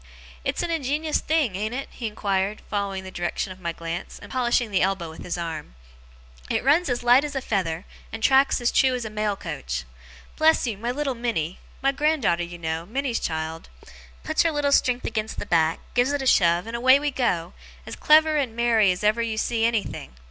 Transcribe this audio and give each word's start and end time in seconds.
'It's 0.43 0.63
an 0.63 0.71
ingenious 0.71 1.19
thing, 1.19 1.55
ain't 1.55 1.75
it?' 1.75 1.87
he 1.91 2.07
inquired, 2.07 2.63
following 2.67 3.03
the 3.03 3.11
direction 3.11 3.51
of 3.51 3.59
my 3.59 3.71
glance, 3.71 4.17
and 4.17 4.31
polishing 4.31 4.71
the 4.71 4.81
elbow 4.81 5.11
with 5.11 5.21
his 5.23 5.37
arm. 5.37 5.75
'It 6.49 6.63
runs 6.63 6.89
as 6.89 7.03
light 7.03 7.23
as 7.23 7.35
a 7.35 7.39
feather, 7.39 7.85
and 8.11 8.23
tracks 8.23 8.59
as 8.59 8.71
true 8.71 8.95
as 8.95 9.05
a 9.05 9.11
mail 9.11 9.35
coach. 9.35 9.83
Bless 10.37 10.65
you, 10.65 10.75
my 10.75 10.89
little 10.89 11.13
Minnie 11.13 11.59
my 11.83 11.91
grand 11.91 12.23
daughter 12.23 12.41
you 12.43 12.57
know, 12.57 12.83
Minnie's 12.87 13.19
child 13.19 13.69
puts 14.23 14.41
her 14.41 14.51
little 14.51 14.71
strength 14.71 15.05
against 15.05 15.37
the 15.37 15.45
back, 15.45 15.81
gives 15.93 16.11
it 16.13 16.21
a 16.23 16.25
shove, 16.25 16.65
and 16.65 16.75
away 16.75 16.99
we 16.99 17.11
go, 17.11 17.53
as 17.85 17.95
clever 17.95 18.37
and 18.37 18.55
merry 18.55 18.91
as 18.91 19.03
ever 19.03 19.21
you 19.21 19.37
see 19.37 19.63
anything! 19.65 20.15